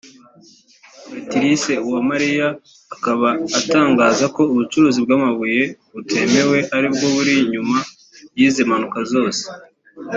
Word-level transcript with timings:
Beatrice 1.11 1.73
Uwamariya 1.85 2.47
akaba 2.95 3.29
atangaza 3.59 4.25
ko 4.35 4.41
ubucukuzi 4.53 4.99
bw’amabuye 5.05 5.61
butemewe 5.93 6.57
aribwo 6.75 7.05
buri 7.15 7.33
inyuma 7.43 7.77
y’izi 8.37 8.61
mpanuka 8.67 8.99
zose 9.11 9.43